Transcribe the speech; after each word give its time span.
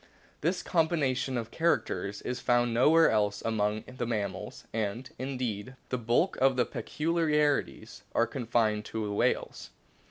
This 0.41 0.63
combination 0.63 1.37
of 1.37 1.51
characters 1.51 2.23
is 2.23 2.39
found 2.39 2.73
nowhere 2.73 3.11
else 3.11 3.43
among 3.45 3.83
the 3.83 4.07
mammals, 4.07 4.63
and, 4.73 5.07
indeed, 5.19 5.75
the 5.89 5.99
bulk 5.99 6.37
of 6.37 6.55
the 6.55 6.65
peculiarities 6.65 8.01
are 8.15 8.25
confined 8.25 8.83
to 8.85 9.05
the 9.05 9.13
whales. 9.13 9.69